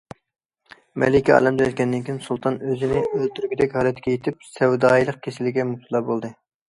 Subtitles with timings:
[1.01, 6.33] مەلىكە ئالەمدىن ئۆتكەندىن كېيىن، سۇلتان ئۆزىنى ئۆلتۈرگۈدەك ھالەتكە يېتىپ، سەۋدايىلىق كېسىلىگە مۇپتىلا بولدى.